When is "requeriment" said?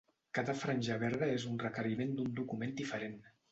1.65-2.17